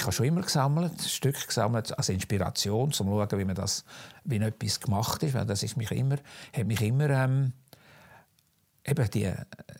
[0.00, 3.84] ich habe schon immer gesammelt, Stück gesammelt als Inspiration, um zu schauen, wie man das,
[4.24, 6.16] wie etwas gemacht ist, weil das ist mich immer,
[6.56, 7.52] hat mich immer ähm,
[8.86, 9.30] eben die,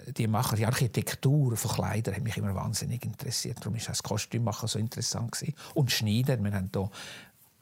[0.09, 3.59] die Macher, die Architektur von Kleidern hat mich immer wahnsinnig interessiert.
[3.61, 5.55] Darum ist das Kostümmachen so interessant gewesen.
[5.75, 6.45] und Schneiden.
[6.45, 6.91] Wir haben hier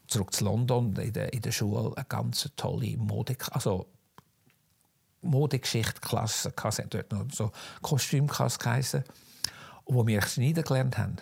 [0.09, 3.87] zurück zu London in der, in der Schule eine ganz tolle Mode, also
[5.23, 6.53] Modegeschichte-Klasse,
[6.91, 9.05] dort noch so Kostümklasse geheißen,
[9.87, 11.17] wo wir schneiden gelernt haben.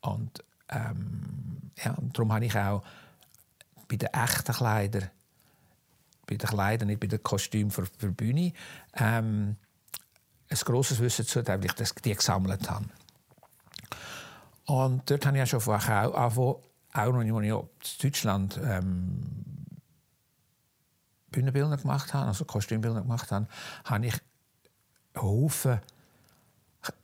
[0.00, 2.82] Und, ähm, ja, und darum habe ich auch
[3.88, 5.10] bei den echten Kleidern,
[6.26, 8.52] bei den Kleidern, nicht bei den Kostümen für, für die Bühne,
[8.94, 9.56] ähm,
[10.48, 12.86] ein grosses Wissen zu, weil ich das, die gesammelt habe.
[14.66, 16.60] Und dort habe ich schon von auch, auch,
[16.92, 17.68] auch noch, in
[18.02, 19.55] Deutschland ähm,
[21.36, 23.46] Bühnenbilder gemacht habe, also Kostümbilder gemacht habe,
[23.84, 24.14] habe ich
[25.16, 25.80] Haufen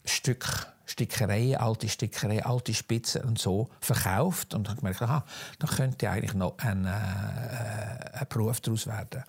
[0.04, 5.24] Stück Stickereien, alte Stickereien, alte Spitzen und so verkauft und habe gemerkt, aha,
[5.58, 9.24] da könnte eigentlich noch ein, äh, ein Beruf daraus werden.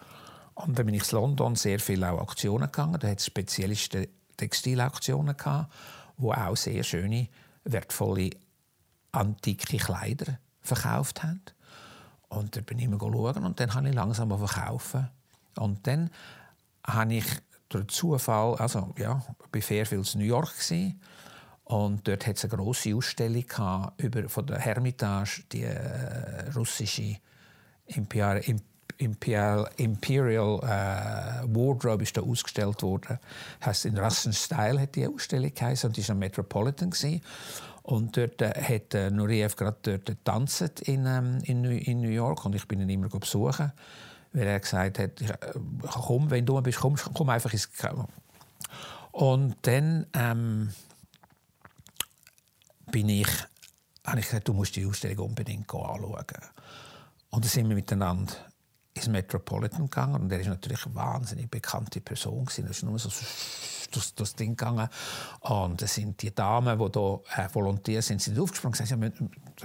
[0.55, 2.99] Und dann bin ich in London sehr viele Aktionen gegangen.
[2.99, 5.71] Da hat es speziellste Textilaktionen gehabt,
[6.17, 7.29] wo auch sehr schöne,
[7.63, 8.31] wertvolle
[9.11, 11.41] antike Kleider verkauft haben.
[12.35, 15.09] Und da bin ich immer schauen und dann habe ich langsam verkaufen.
[15.55, 16.09] Und dann
[16.85, 17.25] habe ich
[17.69, 20.99] durch Zufall, also ja, bei Fairfields New York gewesen,
[21.65, 27.17] und dort hat es eine große Ausstellung gehabt über, von der Hermitage, die äh, russische
[27.85, 28.41] Imperial,
[28.97, 33.17] Imperial, Imperial äh, Wardrobe ist da ausgestellt worden.
[33.65, 37.21] Heißt in Russian Style hat die Ausstellung geheißen und die war am Metropolitan gewesen.
[37.83, 42.45] Und dort äh, hat äh, Nureyev gerade dort getanzt in, ähm, in, in, New York
[42.45, 43.73] und ich bin ihn immer besuchen,
[44.31, 45.37] weil er gesagt hat, äh,
[45.81, 47.69] komm, wenn du bist, komm, komm einfach ins
[49.11, 50.73] und dann ähm,
[52.89, 53.27] bin ich,
[54.05, 56.25] habe ich gesagt, du musst die Ausstellung unbedingt anschauen.
[57.29, 58.33] Und dann sind wir miteinander
[58.93, 62.67] ins Metropolitan gegangen und er ist natürlich eine wahnsinnig bekannte Person gewesen.
[62.67, 63.09] Das ist nur so
[63.93, 64.89] durch das Ding gegangen.
[65.41, 69.01] Und es sind die Damen, die hier äh, volontier sind, sind aufgesprungen und gesagt,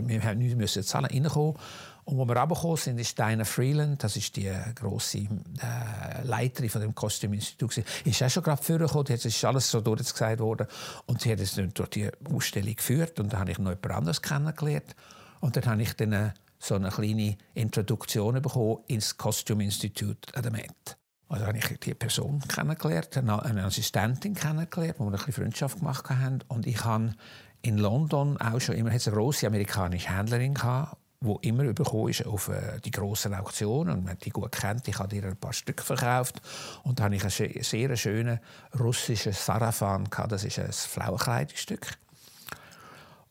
[0.07, 1.57] wir, wir müssen jetzt alle reinkommen.
[2.05, 6.81] Und wo wir runtergekommen sind, ist Diana Freeland, das ist die grosse äh, Leiterin von
[6.81, 10.69] dem Kostüminstitut, ist auch schon gerade vorgekommen, jetzt ist alles so durchgesagt worden
[11.05, 13.21] und sie hat es durch die Ausstellung geführt.
[13.21, 14.97] Und dann habe ich noch jemand anderes kennengelernt.
[15.41, 20.53] Und dann habe ich dann äh, so eine kleine Introduktion bekommen ins Kostüminstitut an der
[20.53, 20.97] Met.
[21.29, 26.39] Also habe ich die Person kennengelernt, eine Assistentin kennengelernt, wo wir eine Freundschaft gemacht haben
[26.49, 27.13] und ich habe
[27.61, 32.49] in London auch schon immer eine große amerikanische Händlerin gehabt, wo immer überkommen ist auf
[32.49, 34.87] äh, die grossen Auktionen und man die gut kennt.
[34.87, 36.41] Ich habe ihr ein paar Stück verkauft
[36.85, 38.39] und da habe ich ein sehr schönes
[38.79, 40.33] russisches Sarafan gehabt.
[40.33, 41.99] Das ist ein Frauenkleidungsstück.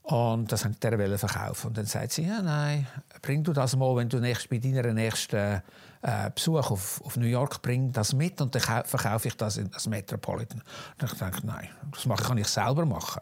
[0.08, 1.68] Und das hat der verkaufen.
[1.68, 2.88] Und dann sagt sie, ja, nein,
[3.22, 5.62] bring du das mal, wenn du nächst, bei deiner nächsten
[6.02, 9.70] äh, Besuch auf, auf, New York bring das mit und dann verkaufe ich das in
[9.70, 10.62] das Metropolitan.
[11.02, 13.22] Und ich dachte, nein, das kann ich selber machen.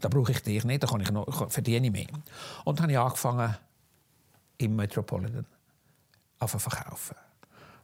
[0.00, 2.06] Da brauche ich dich nicht, da kann ich noch, verdiene ich mehr.
[2.64, 3.54] Und dann habe ich angefangen,
[4.56, 5.44] im Metropolitan
[6.38, 7.16] verkaufen.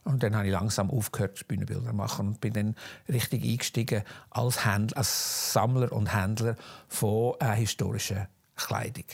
[0.05, 2.75] Und dann habe ich langsam aufgehört, Bühnenbilder zu machen und bin dann
[3.07, 4.01] richtig eingestiegen
[4.31, 6.55] als, Händler, als Sammler und Händler
[6.87, 8.27] von äh, historischer
[8.59, 9.05] Kleidung.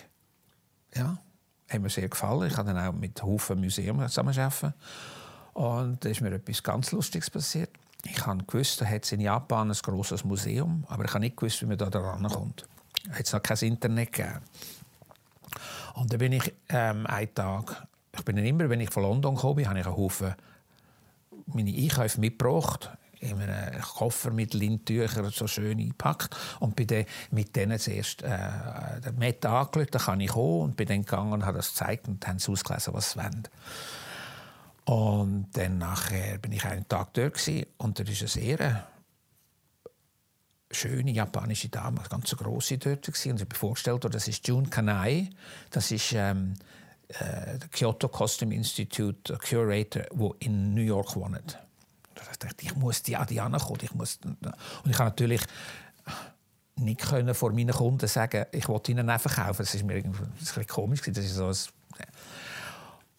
[0.96, 1.18] Ja,
[1.70, 2.50] hat mir sehr gefallen.
[2.50, 4.74] Ich habe dann auch mit Haufen Museum zusammenarbeiten.
[5.54, 7.70] Und da ist mir etwas ganz Lustiges passiert.
[8.04, 11.62] Ich habe gewusst, da hat in Japan ein großes Museum, aber ich habe nicht gewusst,
[11.62, 12.68] wie man da rankommt.
[13.12, 14.42] Es hat noch kein Internet gegeben.
[15.96, 19.68] Und dann bin ich ähm, einen Tag, ich bin immer, wenn ich von London komme,
[19.68, 20.36] habe ich einen Haufen
[21.48, 22.90] meine Einkäufe mitgebracht
[23.20, 28.28] in einem Koffer mit Lindtüchern so schön eingepackt und bin dann mit denen zuerst äh,
[28.28, 32.08] der Met angelegt, da kann ich kommen und bin dann gegangen und habe das gezeigt
[32.08, 33.48] und haben sie ausgelesen, was sie wollen.
[34.86, 38.88] Und dann nachher bin ich einen Tag dort gewesen, und da ist eine sehr
[40.72, 43.32] schöne japanische Dame, eine ganz große dort gewesen.
[43.32, 45.30] und ich habe vorgestellt, das ist Jun Kanai,
[45.72, 46.54] das ist ähm,
[47.08, 51.60] äh, der Kyoto Costume Institute Curator, wo in New York wohnt.
[52.46, 53.80] Da dachte ich, muss die an die kommen.
[53.82, 55.42] Ich muss, und ich habe natürlich
[56.78, 59.60] nicht können vor meinen Kunden sagen, ich wollte ihnen nicht verkaufen.
[59.60, 61.02] Das ist mir irgendwie komisch.
[61.02, 61.56] Das ist so ein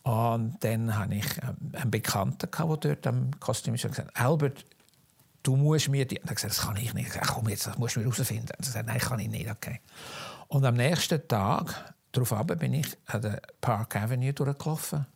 [0.07, 4.65] und dann hatte ich ähm, einen Bekannten, der dort am Kostüm ist, gesagt Albert,
[5.43, 6.19] du musst mir die...
[6.19, 7.09] Er hat gesagt, das kann ich nicht.
[7.09, 8.47] Ich gesagt, komm jetzt, das musst du mir herausfinden.
[8.47, 9.51] Er hat gesagt, nein, kann ich nicht.
[9.51, 9.81] Okay.
[10.47, 15.07] Und am nächsten Tag, darauf bin ich an der Park Avenue durchgelaufen.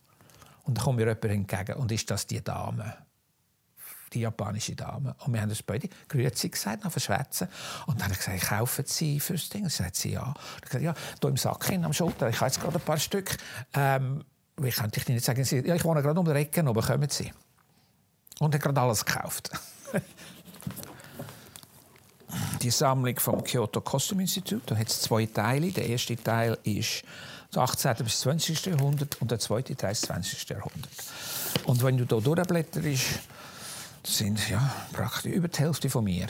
[0.63, 1.79] Und da kommt mir jemand entgegen.
[1.79, 2.93] Und ist das die Dame?
[4.13, 5.15] Die japanische Dame.
[5.19, 7.47] Und wir haben uns beide «Grüezi» gesagt, nach verschwätzen.
[7.87, 9.63] Und dann habe ich gesagt, kaufen Sie fürs Ding?
[9.63, 10.33] Und sagt sie, ja.
[10.57, 12.97] Ich gesagt, ja, hier im Sack hin, am Schulter, ich habe jetzt gerade ein paar
[12.97, 13.37] Stück.
[13.73, 14.23] Ähm,
[14.63, 17.31] ich könnte ich nicht sagen, ja, ich wohne gerade um die Ecke, aber kommen Sie.
[18.39, 19.51] Und hat gerade alles gekauft.
[22.61, 24.61] die Sammlung vom Kyoto Costume Institute.
[24.65, 25.71] Da hat es zwei Teile.
[25.71, 27.03] Der erste Teil ist
[27.51, 27.95] das 18.
[28.03, 28.65] bis 20.
[28.67, 30.49] Jahrhundert und der zweite Teil ist das 20.
[30.49, 30.91] Jahrhundert.
[31.65, 33.19] Und wenn du hier durchblätterst,
[34.03, 36.27] das sind ja praktisch über die Hälfte von mir.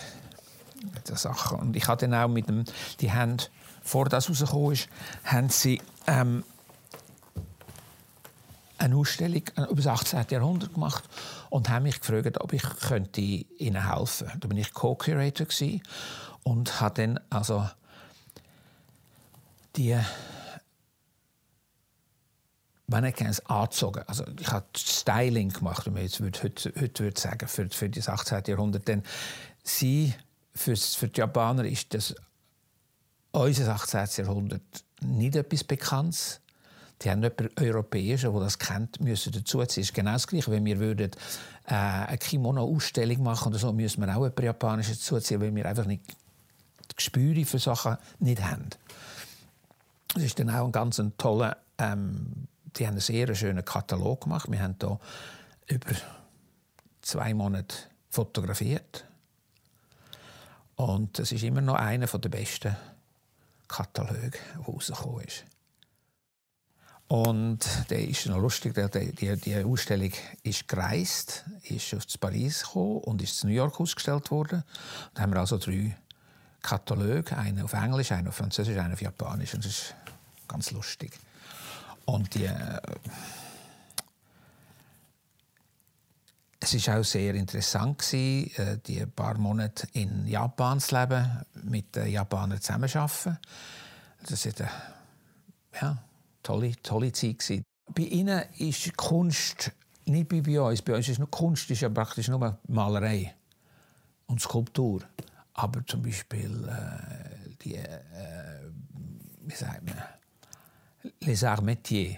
[1.14, 1.60] Sachen.
[1.60, 2.66] Und ich hatte dann auch mit dem,
[3.00, 3.38] die haben,
[3.84, 4.90] vor das rausgekommen ist,
[5.24, 6.44] haben sie ähm,
[8.78, 10.26] eine Ausstellung über das 18.
[10.30, 11.04] Jahrhundert gemacht
[11.50, 14.40] und haben mich gefragt, ob ich könnte ihnen helfen könnte.
[14.40, 15.48] Da bin ich Co-Curator
[16.44, 17.70] und habe dann also
[19.76, 19.98] die
[22.92, 24.04] Mannequins angezogen.
[24.06, 27.90] Also ich habe Styling gemacht, wenn man jetzt heute, heute, heute würde sagen, für, für
[27.90, 28.44] das 18.
[28.46, 28.88] Jahrhundert.
[28.88, 29.02] Denn
[29.64, 30.14] sie,
[30.54, 32.14] für, für die Japaner ist das
[33.32, 34.26] unser 18.
[34.26, 34.62] Jahrhundert
[35.02, 36.42] nicht etwas Bekanntes.
[37.02, 39.82] Die haben jemanden Europäischen, der das kennt, müssen dazuziehen.
[39.82, 41.12] Es ist genau das Gleiche, wenn wir würden,
[41.66, 45.86] äh, eine Kimono-Ausstellung machen oder so, müssen wir auch jemanden Japanischen dazuziehen, weil wir einfach
[45.86, 46.04] nicht
[46.88, 48.70] das Gespür für Sachen nicht haben.
[50.14, 52.48] Das ist dann auch ein ganz toller ähm,
[52.78, 54.50] die haben einen sehr schönen Katalog gemacht.
[54.50, 55.00] Wir haben hier
[55.68, 55.96] über
[57.02, 57.76] zwei Monate
[58.10, 59.06] fotografiert.
[60.76, 62.76] Und es ist immer noch einer der besten
[63.68, 65.46] Kataloge, der rausgekommen ist.
[67.08, 67.60] Und
[67.90, 70.12] der ist noch lustig, die, die, die Ausstellung
[70.44, 74.64] ist gereist, ist aus Paris gekommen und ist in New York ausgestellt worden.
[75.14, 75.98] Da haben wir also drei
[76.62, 79.54] Kataloge, einen auf Englisch, einen auf Französisch, einen auf Japanisch.
[79.54, 79.96] Und das ist
[80.48, 81.20] ganz lustig.
[82.06, 82.80] Und die, äh,
[86.59, 91.95] es ist auch sehr interessant gewesen, äh, die paar Monate in Japan zu leben, mit
[91.95, 93.38] den Japanern zusammenzuarbeiten.
[94.27, 94.71] Das war eine
[95.81, 95.98] ja,
[96.44, 97.39] tolle, tolle Zeit.
[97.39, 97.63] Gewesen.
[97.94, 99.71] Bei ihnen ist Kunst
[100.06, 100.81] nicht wie bei uns.
[100.81, 103.33] Bei uns ist nur Kunst ist ja praktisch nur Malerei
[104.27, 105.01] und Skulptur.
[105.53, 108.00] Aber zum Beispiel äh, die, äh,
[109.42, 109.95] wie sagt man,
[111.21, 112.18] les arts métiers,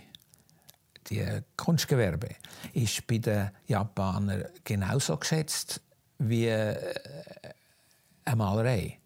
[1.09, 1.25] die
[1.57, 2.29] Kunstgewerbe,
[2.73, 5.81] ist bei den Japanern genauso geschätzt
[6.19, 6.93] wie äh,
[8.25, 8.99] eine Malerei.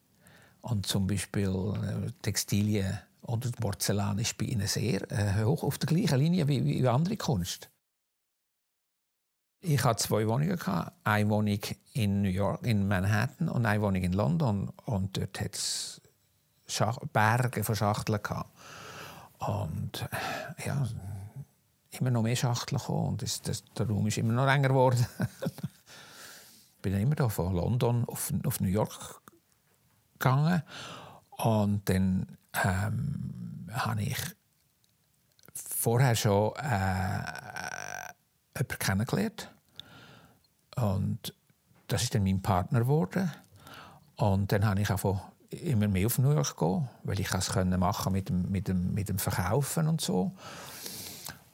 [0.61, 5.87] Und zum Beispiel äh, Textilien oder Porzellan ist bei ihnen sehr äh, hoch auf der
[5.87, 7.69] gleichen Linie wie, wie andere Kunst.
[9.61, 10.59] Ich hatte zwei Wohnungen.
[11.03, 11.59] Eine Wohnung
[11.93, 14.69] in New York, in Manhattan und eine Wohnung in London.
[14.85, 16.01] Und dort hat es
[17.11, 18.21] Berge von Schachteln.
[18.21, 18.51] Gehabt.
[19.39, 20.07] Und
[20.65, 20.87] ja,
[21.91, 25.05] immer noch mehr Schachteln gekommen und das, das, der Raum ist immer noch länger geworden.
[25.19, 29.21] ich bin immer da von London auf, auf New York
[30.13, 30.63] gegangen
[31.31, 34.17] und dann ähm, habe ich
[35.53, 37.23] vorher schon äh,
[38.55, 39.51] jemanden kennengelernt
[40.75, 41.33] und
[41.87, 43.31] das ist dann mein Partner geworden
[44.15, 47.79] und dann habe ich auch immer mehr auf New York gehen, weil ich es können
[47.79, 50.33] machen mit dem, mit dem, mit dem Verkaufen und so.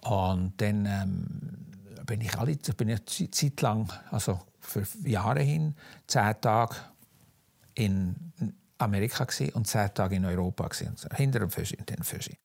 [0.01, 5.75] Und dann ähm, bin ich alle, bin ich Zeit lang, also für Jahre hin,
[6.07, 6.75] zehn Tage
[7.75, 8.15] in
[8.77, 12.37] Amerika und zehn Tage in Europa gewesen, hinter dem Fischi, den Fischi.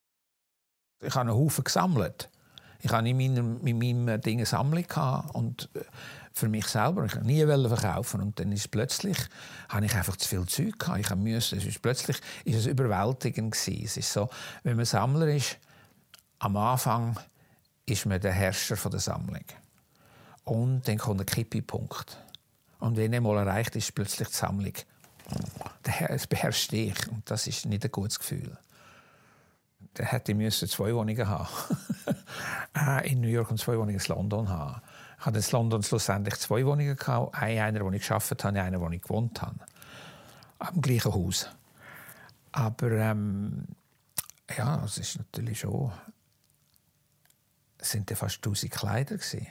[1.00, 2.28] Ich habe einen Haufen gesammelt.
[2.80, 4.84] Ich hatte in meinem, in meinem Ding Sammlung
[5.32, 5.80] und äh,
[6.38, 7.04] für mich selber.
[7.04, 9.18] Ich nie verkaufen und dann ist plötzlich
[9.68, 10.74] habe ich einfach zu viel Zeug.
[10.98, 11.56] Ich musste.
[11.56, 13.84] Es ist plötzlich ist es überwältigend gewesen.
[13.84, 14.28] Es ist so,
[14.62, 15.58] wenn man Sammler ist,
[16.38, 17.18] am Anfang
[17.86, 19.44] ist man der Herrscher der Sammlung
[20.44, 22.18] und dann kommt der Kippipunkt.
[22.78, 24.74] Und wenn er mal erreicht ist, plötzlich die Sammlung.
[26.08, 28.56] Es beherrscht dich und das ist nicht ein gutes Gefühl.
[29.94, 31.48] Dann hätte ich zwei Wohnungen haben
[32.74, 34.80] äh, in New York und zwei Wohnungen in London haben.
[35.18, 36.96] Ich hatte in London schlussendlich zwei Wohnungen.
[36.96, 37.34] Gehabt.
[37.34, 39.58] Eine, wo ich gearbeitet habe, eine, wo ich gewohnt habe.
[40.60, 41.48] Am gleichen Haus.
[42.52, 43.66] Aber ähm,
[44.56, 45.92] ja, es ist natürlich schon.
[47.78, 49.16] Es sind fast 1000 Kleider.
[49.16, 49.46] Gewesen.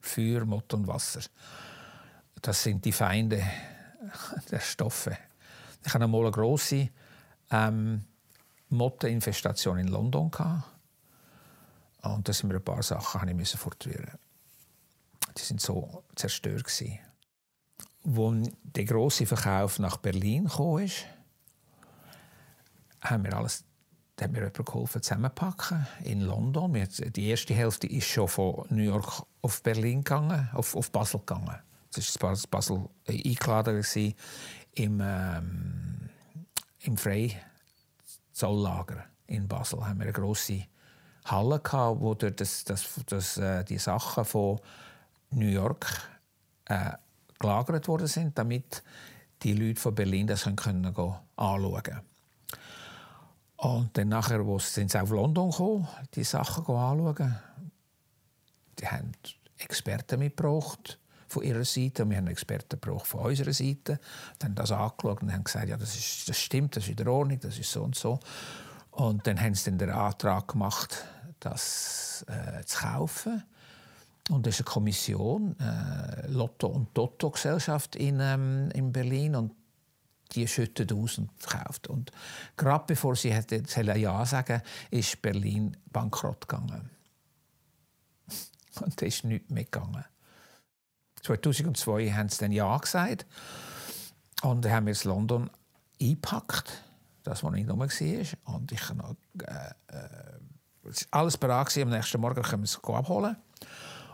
[0.00, 1.20] Feuer, Mott und Wasser.
[2.40, 3.42] Das sind die Feinde
[4.50, 5.16] der Stoffe.
[5.84, 6.90] Ich hatte einmal eine grosse
[7.50, 8.04] ähm,
[8.68, 10.30] Motteinfestation in London.
[10.30, 10.77] Gehabt.
[12.02, 14.18] Und da sind mir ein paar Sachen habe ich fortführen.
[15.36, 16.98] Die sind so zerstört gewesen.
[18.04, 20.88] Wo der große Verkauf nach Berlin kam,
[23.00, 23.64] haben wir alles
[24.18, 26.72] da hat mir jemand geholfen, zusammenpacken in London.
[26.72, 31.54] Die erste Hälfte ist schon von New York auf Berlin gegangen, auf, auf Basel gegangen.
[31.92, 33.84] Das war Basel eingeladen
[34.72, 36.10] im, ähm,
[36.80, 39.86] im Freizolllager in Basel.
[39.86, 40.64] Haben wir eine grosse
[41.30, 44.60] Halle gehabt, wo das, das, das, äh, die Sachen von
[45.30, 45.86] New York
[46.66, 46.92] äh,
[47.38, 48.82] gelagert worden sind, damit
[49.42, 50.94] die Leute von Berlin das können, können
[51.36, 52.00] anschauen können.
[53.56, 57.38] Und dann nachher, wo sind sie auf London gekommen, die Sachen anschauen.
[58.78, 59.12] Die haben
[59.58, 63.98] Experten mitgebracht von ihrer Seite und wir haben Experten gebraucht von unserer Seite.
[64.38, 67.08] Dann haben das angeschaut und haben gesagt, ja, das, ist, das stimmt, das ist in
[67.08, 68.20] Ordnung, das ist so und so.
[68.92, 71.04] Und dann haben sie dann den Antrag gemacht,
[71.40, 73.42] das äh, zu kaufen.
[74.30, 79.34] Und das ist eine Kommission, äh, Lotto- und Toto-Gesellschaft in, ähm, in Berlin.
[79.34, 79.52] Und
[80.32, 81.88] die schüttet aus und kauft.
[81.88, 82.12] Und
[82.56, 83.62] gerade bevor sie hätte
[83.98, 86.90] Ja sagen ist Berlin bankrott gegangen.
[88.80, 90.04] Und da ist nichts mehr gegangen.
[91.22, 93.26] 2002 haben sie dann Ja gesagt.
[94.42, 95.50] Und dann haben wir es London
[96.00, 96.84] eingepackt,
[97.24, 98.54] das, was nicht nur war.
[98.54, 100.38] Und ich noch, äh, äh,
[101.10, 103.36] alles bereit am nächsten Morgen können wir es abholen.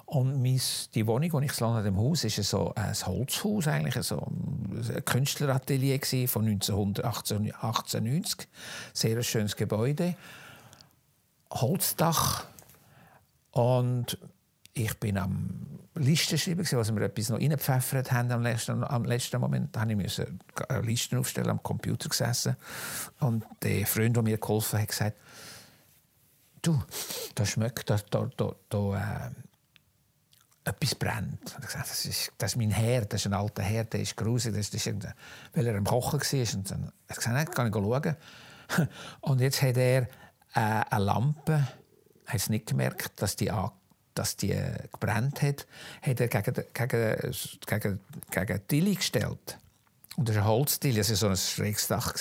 [0.06, 0.60] Und mein,
[0.94, 5.98] die Wohnung, die ich in dem Haus, ist so ein Holzhaus, eigentlich so ein Künstleratelier
[6.28, 8.24] von 1918,
[8.92, 10.14] Sehr schönes Gebäude.
[11.50, 12.44] Holzdach.
[13.52, 14.18] Und
[14.74, 19.40] ich bin am Listen schreiben, was wir etwas noch reingepfeffert haben am letzten, am letzten
[19.40, 19.74] Moment.
[19.74, 22.56] Da musste ich Listen aufstellen, am Computer gesessen.
[23.20, 25.16] Und der Freund, der mir geholfen hat gesagt,
[26.66, 26.82] du,
[27.34, 29.30] das schmeckt, da, da, da, da äh,
[30.64, 31.54] etwas brennt.
[31.56, 34.00] Und ich gesagt, das ist, das ist mein Herd, das ist ein alter Herd, der
[34.00, 35.06] ist gruselig, das ist
[35.52, 36.54] weil er am Kochen war.
[36.54, 38.16] Und dann ich gesagt, nein, kann ich schauen.
[39.20, 40.06] Und jetzt hat er äh,
[40.90, 41.68] eine Lampe,
[42.26, 43.52] hat es nicht gemerkt, dass die
[44.14, 44.56] dass die
[44.92, 45.66] gebrannt hat,
[46.00, 47.34] hat er gegen, gegen,
[47.66, 49.58] gegen, gegen Tilly gestellt.
[50.16, 52.14] Und das war ein Holztilly, also so ein schräges Dach.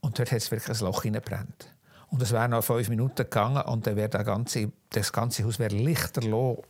[0.00, 1.72] Und dort hat es wirklich ein Loch hineingebrannt.
[2.12, 5.58] Und es wäre noch fünf Minuten gegangen und dann wäre das ganze, das ganze Haus
[5.58, 6.62] wäre lichterloh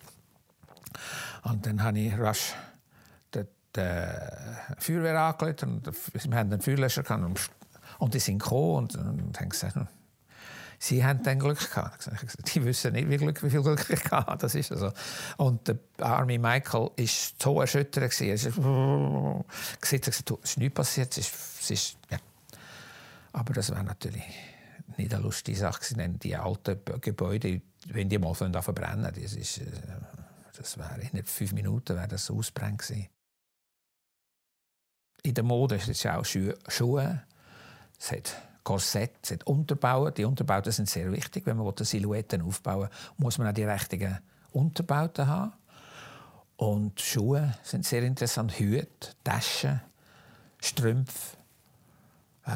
[1.43, 2.55] und dann habe ich rasch
[3.35, 3.45] die,
[3.75, 4.07] die
[4.79, 7.05] Feuerwehr angerufen und wir hatten einen Feuerlöscher
[7.99, 9.89] und die sind gekommen und, und haben gesagt, hm,
[10.79, 12.09] sie haben dann Glück gehabt.
[12.55, 14.39] Die wissen nicht, wie, Glück, wie viel Glück ich hatte.
[14.39, 14.93] Das ist also.
[15.39, 17.07] Und der arme Michael war
[17.41, 18.21] so erschüttert.
[18.21, 18.45] Er ist,
[19.81, 21.17] gesagt, es ist nichts passiert.
[21.17, 22.19] Es ist, es ist, ja.
[23.33, 24.52] Aber das war natürlich
[24.97, 25.95] nicht eine lustige Sache.
[25.95, 29.67] Denn die alten Gebäude, wenn die mal verbrennen, das ist, äh,
[30.57, 33.09] das wäre in fünf Minuten wäre das ausbrennt gewesen.
[35.23, 37.23] In der Mode ist es auch Schuhe.
[37.99, 38.35] Es hat
[38.65, 40.15] Korsett, es hat Unterbauten.
[40.15, 41.47] Die Unterbauten sind sehr wichtig.
[41.47, 44.19] Wenn man Silhouetten aufbauen will, muss man auch die richtigen
[44.53, 45.53] Unterbauten haben.
[46.57, 48.59] Und Schuhe sind sehr interessant.
[48.59, 48.89] Hüte,
[49.25, 49.81] Taschen,
[50.61, 51.37] Strümpfe,
[52.47, 52.53] äh,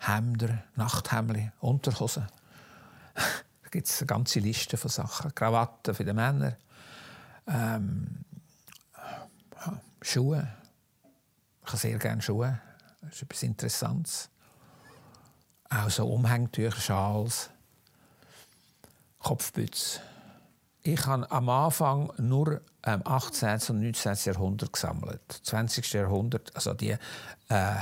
[0.00, 2.26] Hemder, Nachthemden, Unterhosen.
[3.14, 5.34] da gibt es eine ganze Liste von Sachen.
[5.34, 6.56] Krawatten für die Männer,
[7.46, 8.24] ähm,
[10.02, 10.48] Schuhe.
[11.62, 12.58] Ich habe sehr gerne Schuhe.
[13.02, 14.30] Das ist etwas Interessantes.
[15.68, 17.50] Auch so Umhängtücher, Schals,
[19.18, 20.00] Kopfpütze.
[20.82, 23.60] Ich habe am Anfang nur ähm, 18.
[23.68, 24.16] und 19.
[24.24, 25.20] Jahrhundert gesammelt.
[25.42, 25.92] 20.
[25.92, 26.96] Jahrhundert, also die
[27.48, 27.76] äh,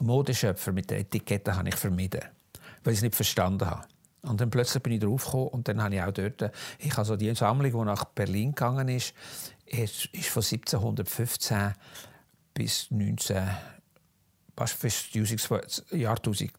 [0.00, 2.22] Modeschöpfer mit der Etikette habe ich vermieden,
[2.84, 3.86] weil ich es nicht verstanden habe.
[4.22, 7.34] Und dann plötzlich bin ich draufgekommen und dann habe ich auch dort, ich also die
[7.34, 9.14] Sammlung, die nach Berlin gegangen ist,
[9.64, 11.74] ist, von 1715
[12.52, 13.48] bis 19,
[14.56, 16.58] fast bis das Jahr 2000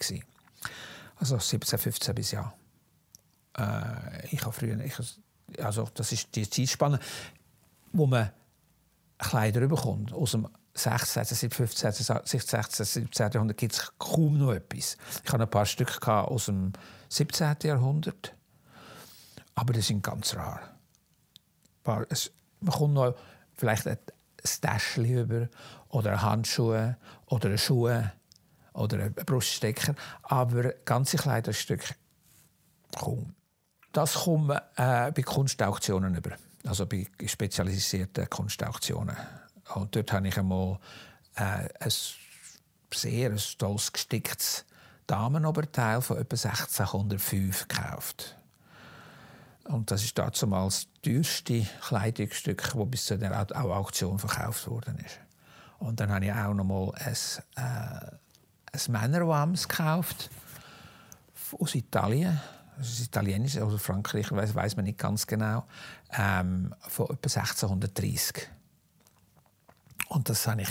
[0.00, 0.24] gewesen.
[1.16, 2.54] Also 1715 bis ja.
[3.58, 4.94] Äh, ich habe früher, ich,
[5.58, 6.98] also das ist die Zeitspanne,
[7.92, 8.30] wo man
[9.18, 10.48] Kleider bekommt aus dem
[10.80, 13.30] 16., 15., 16., 17.
[13.32, 14.96] Jahrhundert gibt es kaum noch etwas.
[15.24, 16.72] Ich hatte ein paar Stücke aus dem
[17.08, 17.56] 17.
[17.64, 18.34] Jahrhundert,
[19.54, 20.60] aber die sind ganz rar.
[21.84, 22.06] Man
[22.72, 23.14] kommt noch
[23.54, 23.98] vielleicht ein
[24.36, 25.48] Täschchen über
[25.88, 26.96] oder Handschuhe
[27.26, 28.12] oder Schuhe
[28.72, 31.94] oder ein Bruststecker, aber ganze Kleiderstücke
[32.96, 33.34] kaum.
[33.92, 39.16] Das kommt äh, bei Kunstauktionen über, also bei spezialisierten Kunstauktionen.
[39.74, 40.78] Und dort habe ich einmal
[41.36, 41.92] äh, ein
[42.92, 44.64] sehr ein tolles gesticktes
[45.06, 48.36] Damenoberteil von etwa 1605 gekauft.
[49.64, 55.20] Und das ist damals das teuerste Kleidungsstück, das bis zu der Auktion verkauft worden ist.
[55.78, 57.14] Und dann habe ich auch noch mal ein,
[57.56, 58.10] äh,
[58.72, 60.30] ein Männerwams gekauft
[61.58, 62.40] aus Italien,
[62.78, 65.64] das ist italienisch, oder Frankreich, weiß, weiß man nicht ganz genau,
[66.16, 68.48] ähm, von etwa 1630.
[70.10, 70.68] Und das habe ich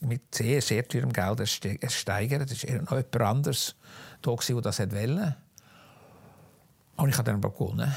[0.00, 1.40] mit sehr, sehr teurem Geld
[1.82, 2.50] ersteigert.
[2.50, 3.76] Es war noch jemand anderes
[4.22, 5.36] da, der das wollte.
[6.96, 7.94] Und ich habe dann aber gewonnen.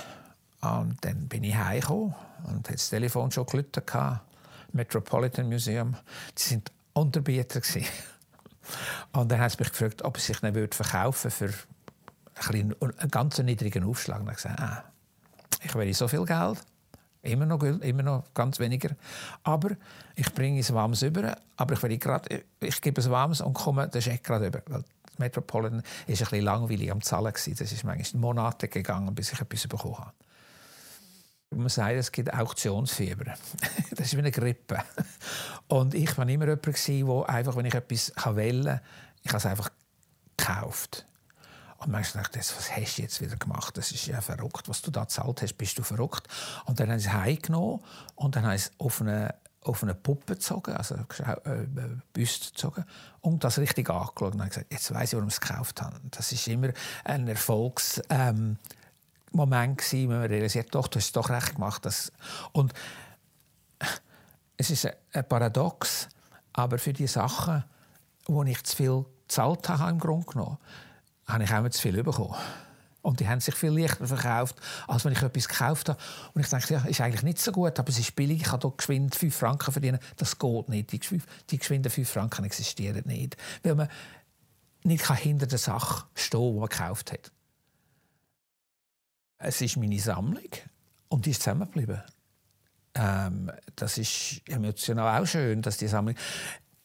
[0.61, 3.91] Und dann bin ich heimgekommen und das Telefon schon geläutet.
[4.73, 5.95] Metropolitan Museum.
[6.35, 7.61] Sie sind Unterbieter.
[9.13, 11.53] Und dann haben sie mich gefragt, ob sie sich nicht verkaufen für
[12.49, 12.75] einen
[13.09, 14.19] ganz niedrigen Aufschlag.
[14.19, 14.83] Und ich gesagt, ah,
[15.63, 16.59] ich will so viel Geld.
[17.21, 18.95] Immer noch, immer noch ganz weniger.
[19.43, 19.71] Aber
[20.15, 21.37] ich bringe es warmes über.
[21.55, 22.27] Aber ich, will grad,
[22.59, 24.61] ich gebe es warmes und komme den Scheck gerade über.
[24.67, 24.83] Weil
[25.17, 27.33] Metropolitan war ein bisschen langweilig am Zahlen.
[27.33, 30.13] Das ist manchmal Monate gegangen, bis ich etwas bekommen habe.
[31.55, 33.25] Man sagt, es gibt Auktionsfieber.
[33.91, 34.83] das ist wie eine Grippe.
[35.67, 38.81] Und ich war immer jemand, der einfach, wenn ich etwas wählen kann,
[39.23, 39.69] ich habe es einfach
[40.37, 41.06] gekauft.
[41.77, 43.77] Und manchmal dachte ich, was hast du jetzt wieder gemacht?
[43.77, 46.27] Das ist ja verrückt, was du da gezahlt hast, bist du verrückt.
[46.65, 47.81] Und dann haben sie es heimgenommen
[48.15, 51.65] und dann haben sie auf eine, auf eine Puppe gezogen, also äh,
[52.13, 52.83] Büste gezogen
[53.21, 55.99] und das richtig angeschaut und haben gesagt, jetzt weiß ich, warum ich es gekauft habe.
[56.11, 56.69] Das ist immer
[57.03, 58.01] ein Erfolgs...
[58.09, 58.57] Ähm,
[59.33, 61.85] wenn man realisiert, doch, du hast es doch recht gemacht.
[61.85, 62.11] Das
[62.53, 62.73] und
[64.57, 66.07] es ist ein Paradox,
[66.53, 67.63] aber für die Sachen,
[68.25, 70.57] wo ich zu viel gezahlt habe, im Grunde genommen,
[71.27, 72.35] habe ich auch zu viel bekommen.
[73.01, 74.57] Und die haben sich viel leichter verkauft,
[74.87, 75.99] als wenn ich etwas gekauft habe.
[76.33, 78.41] Und ich denke, ja, ist eigentlich nicht so gut, aber es ist billig.
[78.41, 79.99] Ich kann hier geschwind 5 Franken verdienen.
[80.17, 80.91] Das geht nicht.
[80.91, 83.37] Die, die geschwinden 5 Franken existieren nicht.
[83.63, 83.87] Weil man
[84.83, 87.31] nicht hinter der Sache stehen kann, die man gekauft hat.
[89.37, 90.49] Es ist meine Sammlung
[91.07, 92.01] und die ist zusammengeblieben.
[92.95, 96.15] Ähm, das ist emotional auch schön, dass die Sammlung.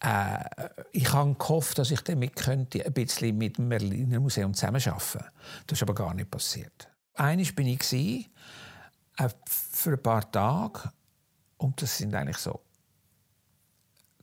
[0.03, 0.43] Äh,
[0.91, 5.31] ich habe gehofft, dass ich damit könnte ein bisschen mit dem Berliner Museum zusammenarbeiten könnte.
[5.65, 6.89] Das ist aber gar nicht passiert.
[7.15, 10.91] Einmal bin ich äh, für ein paar Tage
[11.57, 12.59] und das sind eigentlich so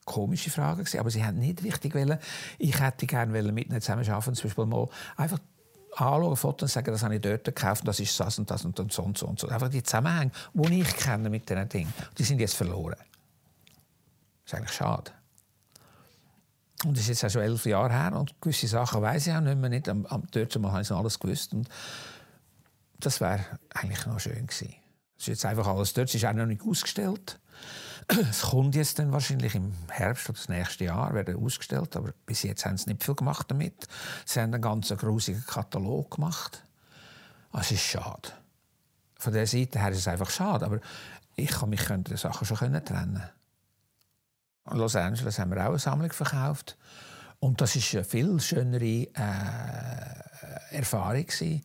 [0.04, 2.18] komische Fragen gewesen, aber sie haben nicht richtig wollen.
[2.58, 5.38] Ich hätte gerne mit ihnen zusammenarbeiten, zum Beispiel mal einfach
[5.96, 8.76] anschauen, Fotos und sagen, das habe ich dort gekauft, das ist das und das und,
[8.76, 9.48] so und so und so.
[9.48, 12.96] Einfach die Zusammenhänge, die ich kenne mit diesen Dingen, die sind jetzt verloren.
[14.44, 15.12] Das ist eigentlich schade.
[16.84, 19.40] Und das ist jetzt auch schon elf Jahre her und gewisse Sachen weiß ich auch
[19.40, 19.68] nicht mehr.
[19.68, 19.88] Nicht.
[19.88, 21.52] Am, am, dort mal habe ich alles gewusst.
[21.52, 21.68] Und
[22.98, 24.74] das wäre eigentlich noch schön gewesen.
[25.16, 26.08] Das ist jetzt einfach alles dort.
[26.08, 27.38] Es ist auch noch nicht ausgestellt.
[28.30, 32.42] Es kommt jetzt dann wahrscheinlich im Herbst oder das nächste Jahr werden ausgestellt, aber bis
[32.42, 33.86] jetzt haben sie nicht viel gemacht damit.
[34.24, 36.64] Sie haben einen ganz grusigen Katalog gemacht.
[37.52, 38.30] Ah, es ist schade.
[39.16, 40.80] Von der Seite her ist es einfach schade, aber
[41.36, 43.22] ich kann mich von den Sachen schon trennen.
[44.70, 46.76] In Los Angeles haben wir auch eine Sammlung verkauft
[47.38, 49.08] und das ist eine viel schönere äh,
[50.70, 51.62] Erfahrung gewesen.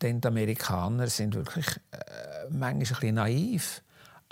[0.00, 3.82] Denn die Amerikaner sind wirklich äh, manchmal ein bisschen naiv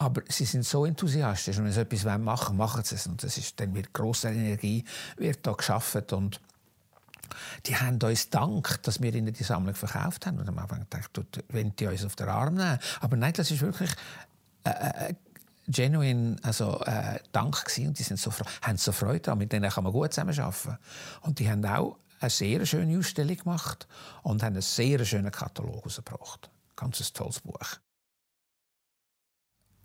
[0.00, 3.06] aber sie sind so enthusiastisch und wenn sie etwas machen wollen, machen sie es.
[3.06, 4.82] Und das ist, dann wird grosse Energie
[5.18, 6.40] wird da geschaffen und
[7.66, 10.40] die haben uns Dank, dass wir ihnen die Sammlung verkauft haben.
[10.40, 12.78] Und am Anfang ich, wenn die uns auf den Arm nehmen.
[13.00, 13.90] Aber nein, das ist wirklich
[14.64, 15.14] äh, äh,
[15.70, 17.88] genuine also, äh, Dank gewesen.
[17.88, 19.38] Und die sind so, haben so Freude daran.
[19.38, 20.78] Mit denen kann man gut zusammenarbeiten.
[21.22, 23.86] Und die haben auch eine sehr schöne Ausstellung gemacht
[24.22, 26.50] und haben einen sehr schönen Katalog herausgebracht.
[26.76, 27.78] Ganz ein tolles Buch